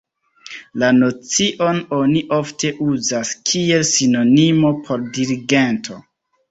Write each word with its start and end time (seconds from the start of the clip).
La 0.83 0.87
nocion 0.99 1.83
oni 1.99 2.23
ofte 2.39 2.73
uzas 2.89 3.37
kiel 3.51 3.87
sinonimo 3.95 4.77
por 4.91 5.09
dirigento. 5.21 6.05